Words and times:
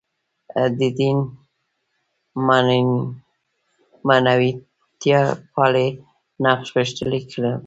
د 0.79 0.81
دین 0.99 1.17
معنویتپالی 4.07 5.87
نقش 6.43 6.67
غښتلی 6.75 7.21
کړو. 7.31 7.53